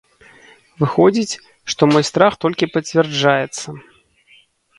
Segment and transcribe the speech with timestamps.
[0.83, 1.39] Выходзіць,
[1.73, 3.67] што мой страх толькі пацвярджаецца.